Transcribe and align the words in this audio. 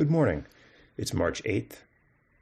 morning. 0.00 0.46
It's 0.96 1.12
March 1.12 1.44
8th. 1.44 1.82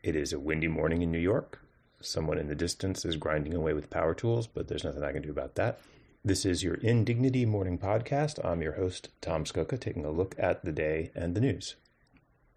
It 0.02 0.14
is 0.14 0.32
a 0.32 0.38
windy 0.38 0.68
morning 0.68 1.02
in 1.02 1.10
New 1.10 1.18
York. 1.18 1.60
Someone 2.00 2.38
in 2.38 2.46
the 2.46 2.54
distance 2.54 3.04
is 3.04 3.16
grinding 3.16 3.54
away 3.54 3.74
with 3.74 3.90
power 3.90 4.14
tools, 4.14 4.46
but 4.46 4.68
there's 4.68 4.84
nothing 4.84 5.02
I 5.02 5.12
can 5.12 5.20
do 5.20 5.30
about 5.30 5.56
that. 5.56 5.80
This 6.24 6.46
is 6.46 6.62
your 6.62 6.76
Indignity 6.76 7.44
Morning 7.44 7.76
Podcast. 7.76 8.42
I'm 8.42 8.62
your 8.62 8.74
host, 8.74 9.10
Tom 9.20 9.44
Scocca, 9.44 9.78
taking 9.78 10.04
a 10.04 10.10
look 10.10 10.36
at 10.38 10.64
the 10.64 10.72
day 10.72 11.10
and 11.14 11.34
the 11.34 11.40
news. 11.40 11.74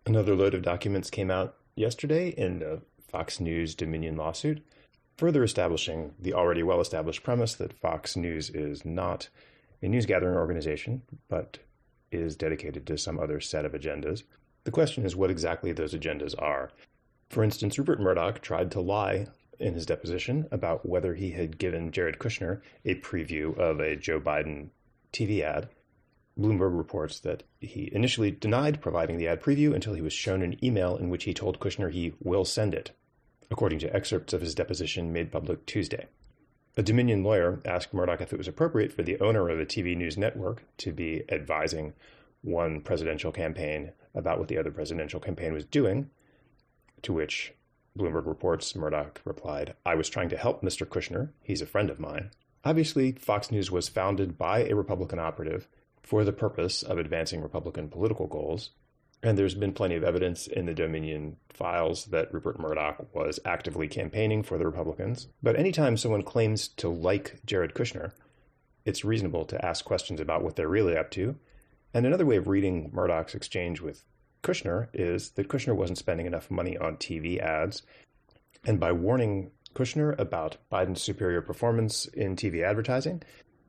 Another 0.05 0.35
load 0.35 0.53
of 0.53 0.61
documents 0.61 1.09
came 1.09 1.31
out 1.31 1.55
yesterday 1.75 2.29
in 2.29 2.59
the 2.59 2.81
Fox 3.09 3.39
News 3.39 3.73
Dominion 3.73 4.15
lawsuit, 4.15 4.63
further 5.17 5.43
establishing 5.43 6.13
the 6.19 6.33
already 6.33 6.63
well 6.63 6.79
established 6.79 7.23
premise 7.23 7.55
that 7.55 7.73
Fox 7.73 8.15
News 8.15 8.51
is 8.51 8.85
not 8.85 9.27
a 9.81 9.87
news 9.87 10.05
gathering 10.05 10.35
organization, 10.37 11.01
but 11.27 11.57
is 12.11 12.35
dedicated 12.35 12.85
to 12.85 12.97
some 12.97 13.19
other 13.19 13.41
set 13.41 13.65
of 13.65 13.73
agendas. 13.73 14.23
The 14.63 14.71
question 14.71 15.05
is 15.05 15.15
what 15.15 15.29
exactly 15.29 15.71
those 15.71 15.93
agendas 15.93 16.35
are. 16.41 16.71
For 17.29 17.43
instance, 17.43 17.77
Rupert 17.77 17.99
Murdoch 17.99 18.41
tried 18.41 18.71
to 18.71 18.81
lie 18.81 19.27
in 19.59 19.73
his 19.73 19.85
deposition 19.85 20.47
about 20.51 20.85
whether 20.85 21.15
he 21.15 21.31
had 21.31 21.57
given 21.57 21.91
Jared 21.91 22.19
Kushner 22.19 22.61
a 22.85 22.95
preview 22.95 23.57
of 23.57 23.79
a 23.79 23.95
Joe 23.95 24.19
Biden 24.19 24.69
TV 25.11 25.41
ad. 25.41 25.69
Bloomberg 26.39 26.77
reports 26.77 27.19
that 27.19 27.43
he 27.59 27.89
initially 27.93 28.31
denied 28.31 28.81
providing 28.81 29.17
the 29.17 29.27
ad 29.27 29.41
preview 29.41 29.73
until 29.73 29.93
he 29.93 30.01
was 30.01 30.13
shown 30.13 30.41
an 30.41 30.63
email 30.63 30.95
in 30.95 31.09
which 31.09 31.25
he 31.25 31.33
told 31.33 31.59
Kushner 31.59 31.91
he 31.91 32.13
will 32.19 32.45
send 32.45 32.73
it, 32.73 32.91
according 33.51 33.79
to 33.79 33.95
excerpts 33.95 34.33
of 34.33 34.41
his 34.41 34.55
deposition 34.55 35.13
made 35.13 35.31
public 35.31 35.65
Tuesday. 35.65 36.07
A 36.75 36.81
Dominion 36.81 37.23
lawyer 37.23 37.59
asked 37.65 37.93
Murdoch 37.93 38.21
if 38.21 38.33
it 38.33 38.37
was 38.37 38.47
appropriate 38.47 38.91
for 38.91 39.03
the 39.03 39.19
owner 39.19 39.49
of 39.49 39.59
a 39.59 39.65
TV 39.65 39.95
news 39.95 40.17
network 40.17 40.63
to 40.77 40.91
be 40.91 41.23
advising 41.29 41.93
one 42.41 42.81
presidential 42.81 43.31
campaign 43.31 43.91
about 44.15 44.39
what 44.39 44.47
the 44.47 44.57
other 44.57 44.71
presidential 44.71 45.19
campaign 45.19 45.53
was 45.53 45.65
doing, 45.65 46.09
to 47.01 47.13
which 47.13 47.53
Bloomberg 47.97 48.25
reports 48.25 48.75
Murdoch 48.75 49.21
replied, 49.25 49.75
I 49.85 49.95
was 49.95 50.09
trying 50.09 50.29
to 50.29 50.37
help 50.37 50.61
Mr. 50.61 50.87
Kushner. 50.87 51.29
He's 51.43 51.61
a 51.61 51.67
friend 51.67 51.89
of 51.89 51.99
mine. 51.99 52.31
Obviously, 52.65 53.11
Fox 53.13 53.51
News 53.51 53.69
was 53.69 53.89
founded 53.89 54.37
by 54.37 54.63
a 54.63 54.75
Republican 54.75 55.19
operative 55.19 55.67
for 56.01 56.23
the 56.23 56.33
purpose 56.33 56.81
of 56.81 56.97
advancing 56.97 57.41
Republican 57.41 57.89
political 57.89 58.27
goals. 58.27 58.71
And 59.21 59.37
there's 59.37 59.55
been 59.55 59.73
plenty 59.73 59.95
of 59.95 60.03
evidence 60.03 60.47
in 60.47 60.65
the 60.65 60.73
Dominion 60.73 61.37
files 61.49 62.05
that 62.05 62.33
Rupert 62.33 62.59
Murdoch 62.59 63.13
was 63.13 63.39
actively 63.45 63.87
campaigning 63.87 64.43
for 64.43 64.57
the 64.57 64.65
Republicans. 64.65 65.27
But 65.41 65.57
anytime 65.57 65.95
someone 65.95 66.23
claims 66.23 66.67
to 66.69 66.89
like 66.89 67.39
Jared 67.45 67.73
Kushner, 67.73 68.11
it's 68.85 69.05
reasonable 69.05 69.45
to 69.45 69.65
ask 69.65 69.85
questions 69.85 70.19
about 70.19 70.43
what 70.43 70.55
they're 70.55 70.67
really 70.67 70.97
up 70.97 71.09
to. 71.11 71.37
And 71.93 72.07
another 72.07 72.25
way 72.25 72.37
of 72.37 72.47
reading 72.47 72.89
Murdoch's 72.91 73.35
exchange 73.35 73.79
with 73.79 74.03
Kushner 74.41 74.87
is 74.93 75.31
that 75.31 75.47
Kushner 75.47 75.75
wasn't 75.75 75.99
spending 75.99 76.25
enough 76.25 76.49
money 76.49 76.75
on 76.75 76.97
TV 76.97 77.39
ads. 77.39 77.83
And 78.65 78.79
by 78.79 78.91
warning 78.91 79.51
Kushner 79.75 80.17
about 80.17 80.57
Biden's 80.71 81.01
superior 81.01 81.41
performance 81.41 82.07
in 82.07 82.35
TV 82.35 82.63
advertising, 82.63 83.21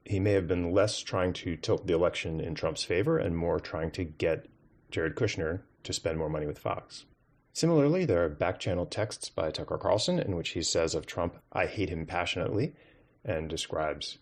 he 0.04 0.20
may 0.20 0.32
have 0.32 0.48
been 0.48 0.72
less 0.72 1.00
trying 1.00 1.32
to 1.34 1.56
tilt 1.56 1.86
the 1.86 1.94
election 1.94 2.40
in 2.40 2.54
Trump's 2.54 2.82
favor 2.82 3.18
and 3.18 3.36
more 3.36 3.60
trying 3.60 3.90
to 3.92 4.04
get 4.04 4.46
Jared 4.90 5.16
Kushner 5.16 5.60
to 5.82 5.92
spend 5.92 6.18
more 6.18 6.30
money 6.30 6.46
with 6.46 6.58
Fox. 6.58 7.04
Similarly, 7.52 8.04
there 8.04 8.24
are 8.24 8.28
back 8.28 8.58
channel 8.58 8.86
texts 8.86 9.28
by 9.28 9.50
Tucker 9.50 9.78
Carlson 9.78 10.18
in 10.18 10.34
which 10.34 10.50
he 10.50 10.62
says 10.62 10.94
of 10.94 11.06
Trump, 11.06 11.36
I 11.52 11.66
hate 11.66 11.90
him 11.90 12.04
passionately, 12.06 12.74
and 13.24 13.48
describes 13.48 14.18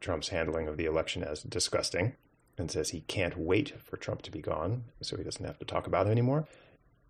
Trump's 0.00 0.28
handling 0.28 0.66
of 0.66 0.76
the 0.76 0.86
election 0.86 1.22
as 1.22 1.42
disgusting 1.42 2.14
and 2.58 2.70
says 2.70 2.90
he 2.90 3.00
can't 3.02 3.36
wait 3.36 3.74
for 3.82 3.96
Trump 3.96 4.22
to 4.22 4.30
be 4.30 4.40
gone 4.40 4.84
so 5.02 5.16
he 5.16 5.24
doesn't 5.24 5.44
have 5.44 5.58
to 5.58 5.64
talk 5.64 5.86
about 5.86 6.06
it 6.06 6.10
anymore. 6.10 6.46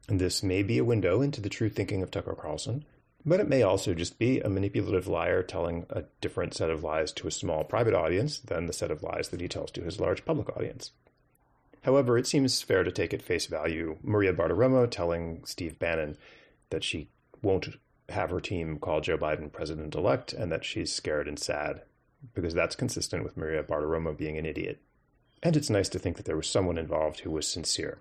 And 0.08 0.20
this 0.20 0.42
may 0.42 0.62
be 0.62 0.78
a 0.78 0.84
window 0.84 1.22
into 1.22 1.40
the 1.40 1.48
true 1.48 1.70
thinking 1.70 2.02
of 2.02 2.10
Tucker 2.10 2.34
Carlson, 2.34 2.84
but 3.24 3.40
it 3.40 3.48
may 3.48 3.62
also 3.62 3.94
just 3.94 4.18
be 4.18 4.40
a 4.40 4.50
manipulative 4.50 5.06
liar 5.06 5.42
telling 5.42 5.86
a 5.88 6.04
different 6.20 6.54
set 6.54 6.70
of 6.70 6.84
lies 6.84 7.10
to 7.12 7.26
a 7.26 7.30
small 7.30 7.64
private 7.64 7.94
audience 7.94 8.38
than 8.38 8.66
the 8.66 8.72
set 8.72 8.90
of 8.90 9.02
lies 9.02 9.28
that 9.30 9.40
he 9.40 9.48
tells 9.48 9.70
to 9.72 9.82
his 9.82 9.98
large 9.98 10.24
public 10.24 10.54
audience. 10.56 10.90
However, 11.82 12.16
it 12.16 12.26
seems 12.26 12.62
fair 12.62 12.82
to 12.82 12.92
take 12.92 13.12
at 13.12 13.22
face 13.22 13.46
value 13.46 13.98
Maria 14.02 14.32
Bartiromo 14.32 14.90
telling 14.90 15.42
Steve 15.44 15.78
Bannon 15.78 16.16
that 16.70 16.84
she 16.84 17.08
won't 17.42 17.76
have 18.08 18.30
her 18.30 18.40
team 18.40 18.78
call 18.78 19.00
Joe 19.00 19.18
Biden 19.18 19.50
president 19.50 19.94
elect 19.94 20.32
and 20.32 20.52
that 20.52 20.64
she's 20.64 20.92
scared 20.92 21.28
and 21.28 21.38
sad, 21.38 21.82
because 22.34 22.54
that's 22.54 22.76
consistent 22.76 23.24
with 23.24 23.36
Maria 23.36 23.62
Bartiromo 23.62 24.16
being 24.16 24.36
an 24.38 24.46
idiot. 24.46 24.80
And 25.42 25.56
it's 25.56 25.70
nice 25.70 25.88
to 25.90 25.98
think 25.98 26.16
that 26.16 26.24
there 26.24 26.36
was 26.36 26.48
someone 26.48 26.78
involved 26.78 27.20
who 27.20 27.30
was 27.30 27.46
sincere, 27.46 27.98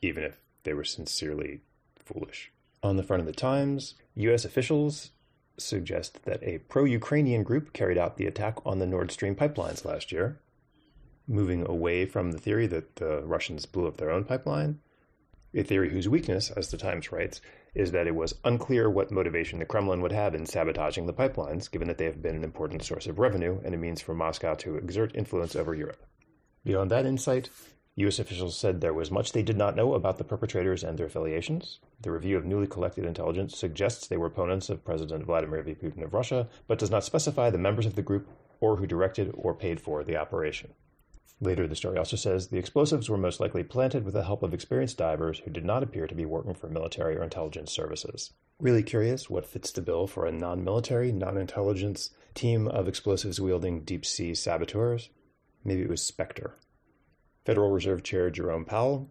even 0.00 0.22
if 0.22 0.38
they 0.62 0.74
were 0.74 0.84
sincerely 0.84 1.60
foolish. 1.96 2.52
On 2.82 2.96
the 2.96 3.02
front 3.02 3.20
of 3.20 3.26
the 3.26 3.32
Times, 3.32 3.94
U.S. 4.14 4.44
officials 4.44 5.10
suggest 5.56 6.24
that 6.24 6.42
a 6.42 6.58
pro 6.58 6.84
Ukrainian 6.84 7.42
group 7.42 7.72
carried 7.72 7.98
out 7.98 8.16
the 8.16 8.26
attack 8.26 8.58
on 8.64 8.78
the 8.78 8.86
Nord 8.86 9.10
Stream 9.10 9.34
pipelines 9.34 9.84
last 9.84 10.12
year, 10.12 10.38
moving 11.26 11.66
away 11.66 12.06
from 12.06 12.30
the 12.30 12.38
theory 12.38 12.66
that 12.68 12.96
the 12.96 13.22
Russians 13.24 13.66
blew 13.66 13.88
up 13.88 13.96
their 13.96 14.10
own 14.10 14.24
pipeline. 14.24 14.78
A 15.54 15.62
theory 15.62 15.90
whose 15.90 16.08
weakness, 16.08 16.50
as 16.50 16.70
the 16.70 16.76
Times 16.76 17.10
writes, 17.10 17.40
is 17.74 17.92
that 17.92 18.06
it 18.06 18.14
was 18.14 18.34
unclear 18.44 18.88
what 18.88 19.10
motivation 19.10 19.58
the 19.58 19.64
Kremlin 19.64 20.00
would 20.02 20.12
have 20.12 20.34
in 20.34 20.46
sabotaging 20.46 21.06
the 21.06 21.12
pipelines, 21.12 21.70
given 21.70 21.88
that 21.88 21.98
they 21.98 22.04
have 22.04 22.22
been 22.22 22.36
an 22.36 22.44
important 22.44 22.84
source 22.84 23.06
of 23.06 23.18
revenue 23.18 23.60
and 23.64 23.74
a 23.74 23.78
means 23.78 24.00
for 24.00 24.14
Moscow 24.14 24.54
to 24.54 24.76
exert 24.76 25.16
influence 25.16 25.56
over 25.56 25.74
Europe. 25.74 26.04
Beyond 26.64 26.90
that 26.90 27.06
insight, 27.06 27.50
U.S. 27.96 28.20
officials 28.20 28.56
said 28.56 28.80
there 28.80 28.94
was 28.94 29.10
much 29.10 29.32
they 29.32 29.42
did 29.42 29.56
not 29.56 29.74
know 29.74 29.94
about 29.94 30.18
the 30.18 30.24
perpetrators 30.24 30.84
and 30.84 30.96
their 30.96 31.06
affiliations. 31.06 31.80
The 32.00 32.12
review 32.12 32.36
of 32.36 32.44
newly 32.44 32.68
collected 32.68 33.04
intelligence 33.04 33.58
suggests 33.58 34.06
they 34.06 34.16
were 34.16 34.28
opponents 34.28 34.70
of 34.70 34.84
President 34.84 35.24
Vladimir 35.24 35.62
v. 35.62 35.74
Putin 35.74 36.04
of 36.04 36.14
Russia, 36.14 36.48
but 36.68 36.78
does 36.78 36.90
not 36.90 37.02
specify 37.02 37.50
the 37.50 37.58
members 37.58 37.86
of 37.86 37.96
the 37.96 38.02
group 38.02 38.28
or 38.60 38.76
who 38.76 38.86
directed 38.86 39.32
or 39.34 39.52
paid 39.52 39.80
for 39.80 40.04
the 40.04 40.16
operation. 40.16 40.74
Later, 41.40 41.68
the 41.68 41.76
story 41.76 41.98
also 41.98 42.16
says 42.16 42.48
the 42.48 42.58
explosives 42.58 43.08
were 43.08 43.16
most 43.16 43.38
likely 43.38 43.62
planted 43.62 44.04
with 44.04 44.14
the 44.14 44.24
help 44.24 44.42
of 44.42 44.52
experienced 44.52 44.98
divers 44.98 45.40
who 45.40 45.50
did 45.50 45.64
not 45.64 45.82
appear 45.82 46.06
to 46.06 46.14
be 46.14 46.24
working 46.24 46.54
for 46.54 46.68
military 46.68 47.16
or 47.16 47.22
intelligence 47.22 47.72
services. 47.72 48.32
Really 48.60 48.82
curious 48.82 49.30
what 49.30 49.46
fits 49.46 49.70
the 49.70 49.82
bill 49.82 50.08
for 50.08 50.26
a 50.26 50.32
non 50.32 50.64
military, 50.64 51.12
non 51.12 51.36
intelligence 51.36 52.10
team 52.34 52.66
of 52.66 52.88
explosives 52.88 53.40
wielding 53.40 53.82
deep 53.82 54.04
sea 54.04 54.34
saboteurs? 54.34 55.10
Maybe 55.68 55.82
it 55.82 55.88
was 55.88 56.02
Spectre. 56.02 56.54
Federal 57.44 57.70
Reserve 57.70 58.02
Chair 58.02 58.30
Jerome 58.30 58.64
Powell, 58.64 59.10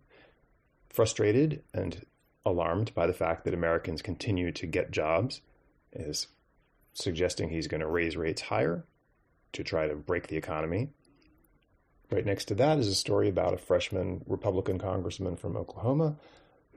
frustrated 0.90 1.64
and 1.74 2.06
alarmed 2.46 2.94
by 2.94 3.08
the 3.08 3.14
fact 3.14 3.46
that 3.46 3.54
Americans 3.54 4.02
continue 4.02 4.52
to 4.52 4.68
get 4.68 4.92
jobs, 4.92 5.42
is 5.94 6.28
suggesting 6.94 7.50
he's 7.50 7.68
going 7.68 7.82
to 7.82 7.88
raise 7.88 8.18
rates 8.18 8.42
higher 8.42 8.86
to 9.54 9.64
try 9.64 9.88
to 9.88 9.96
break 9.96 10.28
the 10.28 10.38
economy. 10.38 10.90
Right 12.12 12.26
next 12.26 12.46
to 12.46 12.56
that 12.56 12.80
is 12.80 12.88
a 12.88 12.96
story 12.96 13.28
about 13.28 13.54
a 13.54 13.58
freshman 13.58 14.24
Republican 14.28 14.80
congressman 14.80 15.36
from 15.36 15.58
Oklahoma 15.58 16.16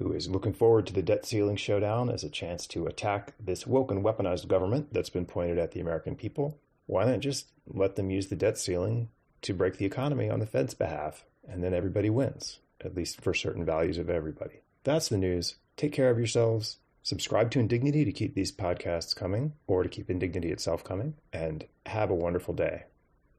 who 0.01 0.13
is 0.13 0.31
looking 0.31 0.55
forward 0.55 0.87
to 0.87 0.95
the 0.95 1.03
debt 1.03 1.27
ceiling 1.27 1.57
showdown 1.57 2.09
as 2.09 2.25
a 2.25 2.31
chance 2.31 2.67
to 2.67 2.87
attack 2.87 3.35
this 3.39 3.67
woke 3.67 3.91
and 3.91 4.03
weaponized 4.03 4.49
government 4.49 4.93
that's 4.93 5.11
been 5.11 5.27
pointed 5.27 5.59
at 5.59 5.73
the 5.73 5.81
American 5.81 6.17
people. 6.17 6.59
Why 6.87 7.05
not 7.05 7.21
just 7.21 7.49
let 7.67 7.97
them 7.97 8.11
use 8.11 8.29
the 8.29 8.35
debt 8.35 8.57
ceiling 8.57 9.11
to 9.43 9.55
break 9.55 9.77
the 9.77 9.87
economy 9.87 10.29
on 10.29 10.41
the 10.41 10.47
Fed's 10.47 10.75
behalf, 10.75 11.25
and 11.49 11.63
then 11.63 11.75
everybody 11.75 12.11
wins, 12.11 12.61
at 12.85 12.95
least 12.95 13.21
for 13.21 13.35
certain 13.35 13.65
values 13.65 13.99
of 13.99 14.11
everybody. 14.11 14.61
That's 14.85 15.09
the 15.09 15.19
news. 15.19 15.57
Take 15.77 15.93
care 15.93 16.11
of 16.11 16.19
yourselves. 16.19 16.79
Subscribe 17.03 17.51
to 17.53 17.61
Indignity 17.61 18.05
to 18.05 18.13
keep 18.13 18.35
these 18.35 18.53
podcasts 18.53 19.17
coming 19.17 19.55
or 19.67 19.83
to 19.83 19.89
keep 19.89 20.11
Indignity 20.11 20.51
itself 20.51 20.85
coming, 20.85 21.15
and 21.33 21.67
have 21.87 22.11
a 22.11 22.15
wonderful 22.15 22.55
day. 22.55 22.85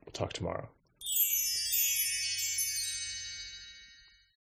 We'll 0.06 0.13
talk 0.13 0.33
tomorrow. 0.33 0.69